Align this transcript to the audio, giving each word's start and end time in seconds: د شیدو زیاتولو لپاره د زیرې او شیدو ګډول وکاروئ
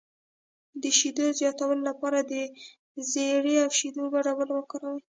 د 0.81 0.83
شیدو 0.97 1.25
زیاتولو 1.39 1.81
لپاره 1.89 2.19
د 2.31 2.33
زیرې 3.11 3.55
او 3.63 3.69
شیدو 3.77 4.03
ګډول 4.13 4.49
وکاروئ 4.53 5.01